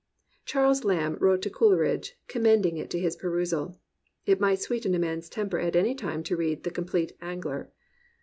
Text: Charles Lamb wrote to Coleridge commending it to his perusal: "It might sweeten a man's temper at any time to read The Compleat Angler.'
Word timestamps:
Charles 0.45 0.83
Lamb 0.83 1.15
wrote 1.19 1.43
to 1.43 1.51
Coleridge 1.51 2.15
commending 2.27 2.75
it 2.77 2.89
to 2.89 2.97
his 2.97 3.15
perusal: 3.15 3.79
"It 4.25 4.39
might 4.39 4.59
sweeten 4.59 4.95
a 4.95 4.97
man's 4.97 5.29
temper 5.29 5.59
at 5.59 5.75
any 5.75 5.93
time 5.93 6.23
to 6.23 6.35
read 6.35 6.63
The 6.63 6.71
Compleat 6.71 7.11
Angler.' 7.21 7.71